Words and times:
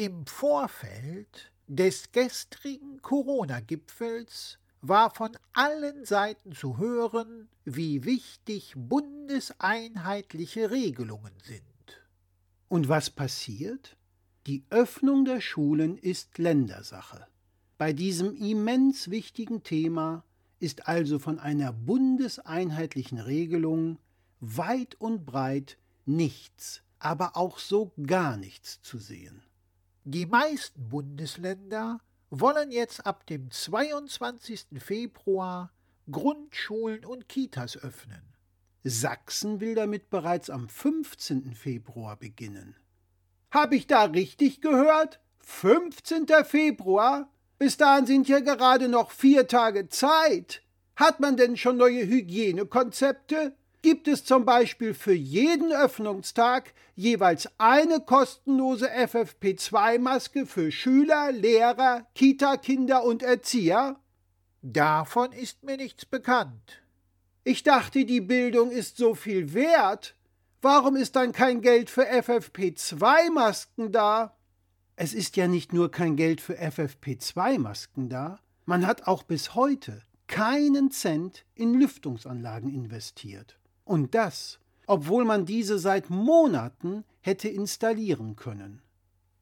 Im 0.00 0.24
Vorfeld 0.24 1.52
des 1.66 2.10
gestrigen 2.10 3.02
Corona-Gipfels 3.02 4.58
war 4.80 5.14
von 5.14 5.36
allen 5.52 6.06
Seiten 6.06 6.54
zu 6.54 6.78
hören, 6.78 7.50
wie 7.66 8.02
wichtig 8.04 8.72
bundeseinheitliche 8.76 10.70
Regelungen 10.70 11.34
sind. 11.42 11.62
Und 12.70 12.88
was 12.88 13.10
passiert? 13.10 13.98
Die 14.46 14.64
Öffnung 14.70 15.26
der 15.26 15.42
Schulen 15.42 15.98
ist 15.98 16.38
Ländersache. 16.38 17.26
Bei 17.76 17.92
diesem 17.92 18.34
immens 18.34 19.10
wichtigen 19.10 19.62
Thema 19.64 20.24
ist 20.60 20.88
also 20.88 21.18
von 21.18 21.38
einer 21.38 21.74
bundeseinheitlichen 21.74 23.18
Regelung 23.18 23.98
weit 24.40 24.94
und 24.94 25.26
breit 25.26 25.76
nichts, 26.06 26.80
aber 27.00 27.36
auch 27.36 27.58
so 27.58 27.92
gar 28.06 28.38
nichts 28.38 28.80
zu 28.80 28.96
sehen. 28.96 29.42
Die 30.04 30.24
meisten 30.24 30.88
Bundesländer 30.88 32.00
wollen 32.30 32.70
jetzt 32.70 33.04
ab 33.04 33.26
dem 33.26 33.50
22. 33.50 34.66
Februar 34.78 35.72
Grundschulen 36.10 37.04
und 37.04 37.28
Kitas 37.28 37.76
öffnen. 37.76 38.22
Sachsen 38.82 39.60
will 39.60 39.74
damit 39.74 40.08
bereits 40.08 40.48
am 40.48 40.70
15. 40.70 41.54
Februar 41.54 42.16
beginnen. 42.16 42.76
Hab 43.50 43.72
ich 43.72 43.86
da 43.86 44.04
richtig 44.04 44.62
gehört? 44.62 45.20
15. 45.40 46.26
Februar? 46.44 47.28
Bis 47.58 47.76
dahin 47.76 48.06
sind 48.06 48.26
ja 48.26 48.40
gerade 48.40 48.88
noch 48.88 49.10
vier 49.10 49.48
Tage 49.48 49.90
Zeit. 49.90 50.62
Hat 50.96 51.20
man 51.20 51.36
denn 51.36 51.58
schon 51.58 51.76
neue 51.76 52.06
Hygienekonzepte? 52.06 53.54
Gibt 53.82 54.08
es 54.08 54.24
zum 54.26 54.44
Beispiel 54.44 54.92
für 54.92 55.14
jeden 55.14 55.72
Öffnungstag 55.72 56.74
jeweils 56.96 57.48
eine 57.56 58.00
kostenlose 58.00 58.90
FFP2-Maske 58.90 60.44
für 60.44 60.70
Schüler, 60.70 61.32
Lehrer, 61.32 62.06
Kita-Kinder 62.14 63.02
und 63.04 63.22
Erzieher? 63.22 63.98
Davon 64.60 65.32
ist 65.32 65.62
mir 65.64 65.78
nichts 65.78 66.04
bekannt. 66.04 66.82
Ich 67.42 67.62
dachte, 67.62 68.04
die 68.04 68.20
Bildung 68.20 68.70
ist 68.70 68.98
so 68.98 69.14
viel 69.14 69.54
wert. 69.54 70.14
Warum 70.60 70.96
ist 70.96 71.16
dann 71.16 71.32
kein 71.32 71.62
Geld 71.62 71.88
für 71.88 72.06
FFP2-Masken 72.06 73.92
da? 73.92 74.36
Es 74.96 75.14
ist 75.14 75.36
ja 75.36 75.48
nicht 75.48 75.72
nur 75.72 75.90
kein 75.90 76.16
Geld 76.16 76.42
für 76.42 76.60
FFP2-Masken 76.60 78.10
da, 78.10 78.40
man 78.66 78.86
hat 78.86 79.06
auch 79.06 79.22
bis 79.22 79.54
heute 79.54 80.02
keinen 80.26 80.90
Cent 80.90 81.46
in 81.54 81.72
Lüftungsanlagen 81.72 82.68
investiert. 82.68 83.59
Und 83.90 84.14
das, 84.14 84.60
obwohl 84.86 85.24
man 85.24 85.46
diese 85.46 85.80
seit 85.80 86.10
Monaten 86.10 87.02
hätte 87.22 87.48
installieren 87.48 88.36
können. 88.36 88.82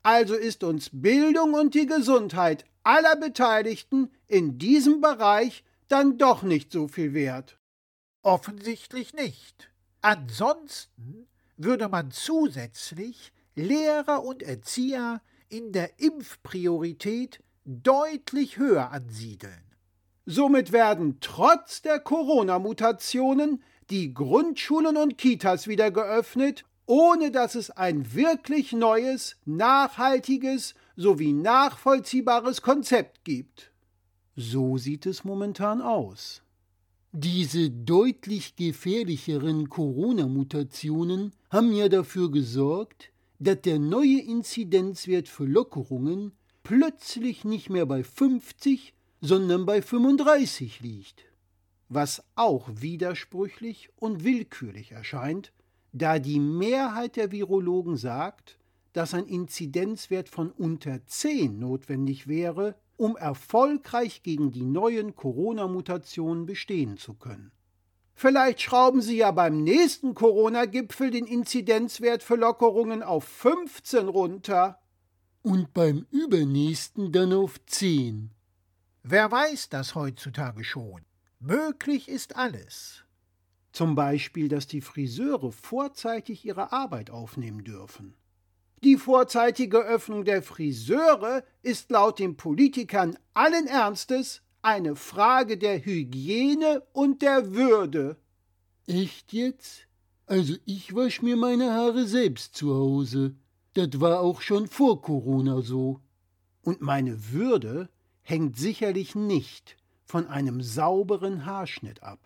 Also 0.03 0.37
ist 0.37 0.65
uns 0.65 0.89
Bildung 0.91 1.53
und 1.53 1.75
die 1.75 1.85
Gesundheit 1.85 2.65
aller 2.83 3.17
Beteiligten 3.17 4.11
in 4.27 4.57
diesem 4.57 5.03
Bereich 5.03 5.65
dann 5.89 6.17
doch 6.17 6.43
nicht 6.43 6.73
so 6.73 6.89
viel 6.89 7.13
wert. 7.13 7.59
Offensichtlich 8.23 9.13
nicht. 9.13 9.71
Ansonsten 10.01 11.27
würde 11.59 11.91
man 11.91 12.11
zusätzlich 12.11 13.35
Lehrer 13.55 14.25
und 14.25 14.43
Erzieher 14.43 15.21
in 15.51 15.73
der 15.73 16.01
Impfpriorität 16.01 17.43
deutlich 17.67 18.57
höher 18.57 18.93
ansiedeln. 18.93 19.75
Somit 20.25 20.73
werden 20.73 21.19
trotz 21.21 21.83
der 21.83 22.01
Corona-Mutationen 22.01 23.63
die 23.91 24.13
Grundschulen 24.13 24.97
und 24.97 25.19
Kitas 25.19 25.67
wieder 25.67 25.91
geöffnet, 25.91 26.65
ohne 26.87 27.31
dass 27.31 27.55
es 27.55 27.71
ein 27.71 28.15
wirklich 28.15 28.73
neues, 28.73 29.37
nachhaltiges 29.45 30.75
sowie 30.97 31.33
nachvollziehbares 31.33 32.63
Konzept 32.63 33.25
gibt. 33.25 33.71
So 34.37 34.79
sieht 34.79 35.07
es 35.07 35.25
momentan 35.25 35.81
aus. 35.81 36.43
Diese 37.13 37.71
deutlich 37.71 38.57
gefährlicheren 38.57 39.69
Corona-Mutationen 39.69 41.33
haben 41.51 41.73
ja 41.73 41.89
dafür 41.89 42.31
gesorgt, 42.31 43.11
dass 43.39 43.61
der 43.63 43.79
neue 43.79 44.21
Inzidenzwert 44.21 45.29
für 45.29 45.45
Lockerungen 45.45 46.33
plötzlich 46.63 47.45
nicht 47.45 47.71
mehr 47.71 47.87
bei 47.87 48.05
50, 48.05 48.93
sondern 49.21 49.65
bei 49.65 49.81
35 49.81 50.81
liegt 50.81 51.28
was 51.89 52.23
auch 52.35 52.69
widersprüchlich 52.73 53.91
und 53.97 54.25
willkürlich 54.25 54.93
erscheint, 54.93 55.53
da 55.93 56.19
die 56.19 56.39
Mehrheit 56.39 57.17
der 57.17 57.33
Virologen 57.33 57.97
sagt, 57.97 58.59
dass 58.93 59.15
ein 59.15 59.27
Inzidenzwert 59.27 60.29
von 60.29 60.51
unter 60.51 61.05
10 61.07 61.59
notwendig 61.59 62.27
wäre, 62.27 62.77
um 62.97 63.17
erfolgreich 63.17 64.23
gegen 64.23 64.51
die 64.51 64.65
neuen 64.65 65.15
Corona-Mutationen 65.15 66.47
bestehen 66.47 66.97
zu 66.97 67.15
können. 67.15 67.53
Vielleicht 68.15 68.61
schrauben 68.61 69.01
Sie 69.01 69.19
ja 69.19 69.31
beim 69.31 69.63
nächsten 69.63 70.15
Corona-Gipfel 70.15 71.13
den 71.13 71.27
Inzidenzwert 71.27 72.25
für 72.25 72.35
Lockerungen 72.35 73.05
auf 73.05 73.23
15 73.23 74.09
runter. 74.09 74.81
Und 75.43 75.73
beim 75.73 76.05
übernächsten 76.11 77.13
dann 77.13 77.33
auf 77.33 77.65
10. 77.67 78.31
Wer 79.05 79.31
weiß 79.31 79.69
das 79.69 79.95
heutzutage 79.95 80.65
schon? 80.65 81.03
Möglich 81.41 82.09
ist 82.09 82.35
alles. 82.35 83.05
Zum 83.71 83.95
Beispiel, 83.95 84.49
dass 84.49 84.67
die 84.67 84.81
Friseure 84.81 85.53
vorzeitig 85.53 86.45
ihre 86.45 86.73
Arbeit 86.73 87.11
aufnehmen 87.11 87.63
dürfen. 87.63 88.17
Die 88.83 88.97
vorzeitige 88.97 89.79
Öffnung 89.79 90.25
der 90.25 90.43
Friseure 90.43 91.45
ist 91.63 91.91
laut 91.93 92.19
den 92.19 92.37
Politikern 92.37 93.17
allen 93.35 93.69
Ernstes 93.69 94.43
eine 94.63 94.97
Frage 94.97 95.59
der 95.59 95.85
Hygiene 95.85 96.83
und 96.93 97.23
der 97.23 97.55
Würde. 97.55 98.17
Echt 98.89 99.33
jetzt? 99.33 99.87
Also 100.27 100.55
ich 100.65 100.93
wasch 100.97 101.23
mir 101.23 101.37
meine 101.37 101.73
Haare 101.73 102.07
selbst 102.07 102.57
zu 102.57 102.75
Hause. 102.75 103.37
Das 103.75 104.01
war 104.01 104.21
auch 104.21 104.41
schon 104.41 104.67
vor 104.67 105.01
Corona 105.03 105.63
so. 105.63 106.01
Und 106.63 106.81
meine 106.81 107.31
Würde 107.31 107.89
hängt 108.23 108.57
sicherlich 108.57 109.15
nicht 109.15 109.77
von 110.09 110.27
einem 110.27 110.63
sauberen 110.63 111.45
Haarschnitt 111.45 112.03
ab. 112.03 112.19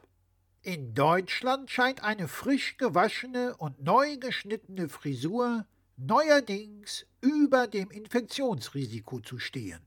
In 0.62 0.94
Deutschland 0.94 1.68
scheint 1.68 2.04
eine 2.04 2.28
frisch 2.28 2.76
gewaschene 2.76 3.56
und 3.56 3.82
neu 3.82 4.16
geschnittene 4.18 4.88
Frisur 4.88 5.66
neuerdings 5.96 7.04
über 7.20 7.66
dem 7.66 7.90
Infektionsrisiko 7.90 9.18
zu 9.18 9.38
stehen. 9.38 9.80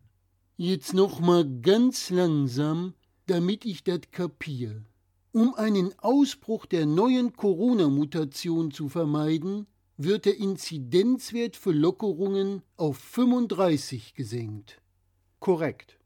Jetzt 0.57 0.93
noch 0.93 1.21
mal 1.21 1.45
ganz 1.61 2.09
langsam, 2.09 2.93
damit 3.27 3.63
ich 3.63 3.85
das 3.85 4.01
kapiere. 4.11 4.83
Um 5.31 5.55
einen 5.55 5.97
Ausbruch 5.99 6.65
der 6.65 6.85
neuen 6.85 7.33
Corona-Mutation 7.33 8.71
zu 8.71 8.89
vermeiden, 8.89 9.67
wird 9.95 10.25
der 10.25 10.37
Inzidenzwert 10.37 11.55
für 11.55 11.71
Lockerungen 11.71 12.61
auf 12.75 12.97
35 12.97 14.13
gesenkt. 14.13 14.81
Korrekt 15.39 15.97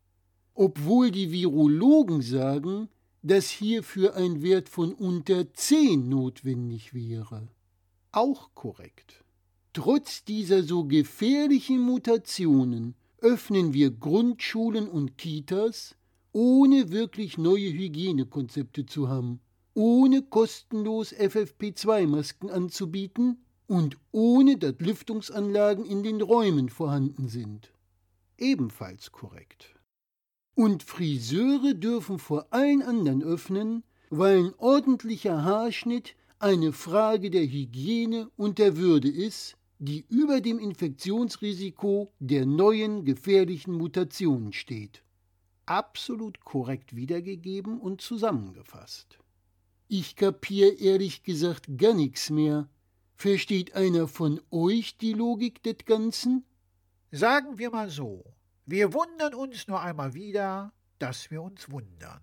obwohl 0.59 1.09
die 1.09 1.31
Virologen 1.31 2.21
sagen, 2.21 2.89
dass 3.21 3.49
hierfür 3.49 4.17
ein 4.17 4.41
Wert 4.41 4.67
von 4.67 4.91
unter 4.93 5.53
10 5.53 6.09
notwendig 6.09 6.93
wäre. 6.93 7.47
Auch 8.11 8.49
korrekt. 8.55 9.23
Trotz 9.71 10.25
dieser 10.25 10.63
so 10.63 10.83
gefährlichen 10.83 11.79
Mutationen 11.79 12.95
öffnen 13.19 13.71
wir 13.71 13.89
Grundschulen 13.89 14.89
und 14.89 15.17
Kitas, 15.17 15.95
ohne 16.33 16.91
wirklich 16.91 17.37
neue 17.37 17.71
Hygienekonzepte 17.71 18.85
zu 18.85 19.07
haben, 19.07 19.39
ohne 19.75 20.23
kostenlos 20.23 21.13
FFP2-Masken 21.13 22.49
anzubieten 22.49 23.37
und 23.67 23.95
ohne 24.11 24.57
dass 24.57 24.75
Lüftungsanlagen 24.79 25.85
in 25.85 26.03
den 26.03 26.19
Räumen 26.19 26.67
vorhanden 26.67 27.29
sind. 27.29 27.71
Ebenfalls 28.37 29.13
korrekt. 29.13 29.78
Und 30.59 30.83
Friseure 30.83 31.73
dürfen 31.73 32.19
vor 32.19 32.47
allen 32.49 32.81
anderen 32.81 33.23
öffnen, 33.23 33.81
weil 34.09 34.39
ein 34.39 34.53
ordentlicher 34.57 35.45
Haarschnitt 35.45 36.17
eine 36.37 36.73
Frage 36.73 37.31
der 37.31 37.43
Hygiene 37.43 38.29
und 38.35 38.59
der 38.59 38.75
Würde 38.75 39.07
ist, 39.07 39.55
die 39.77 40.05
über 40.09 40.41
dem 40.41 40.59
Infektionsrisiko 40.59 42.11
der 42.19 42.45
neuen 42.45 43.05
gefährlichen 43.05 43.71
Mutationen 43.71 44.51
steht. 44.51 45.01
Absolut 45.65 46.43
korrekt 46.43 46.93
wiedergegeben 46.93 47.79
und 47.79 48.01
zusammengefasst. 48.01 49.17
Ich 49.87 50.17
kapier 50.17 50.77
ehrlich 50.77 51.23
gesagt 51.23 51.77
gar 51.77 51.93
nichts 51.93 52.29
mehr. 52.29 52.67
Versteht 53.15 53.75
einer 53.75 54.09
von 54.09 54.41
euch 54.51 54.97
die 54.97 55.13
Logik 55.13 55.63
des 55.63 55.85
Ganzen? 55.85 56.43
Sagen 57.13 57.59
wir 57.59 57.69
mal 57.69 57.89
so. 57.89 58.25
Wir 58.71 58.93
wundern 58.93 59.33
uns 59.33 59.67
nur 59.67 59.81
einmal 59.81 60.13
wieder, 60.13 60.71
dass 60.99 61.31
wir 61.31 61.41
uns 61.41 61.71
wundern. 61.71 62.21